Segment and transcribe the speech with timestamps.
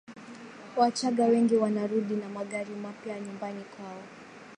[0.77, 4.03] wachaga wengi wanarudi na magari mapya nyumbani kwao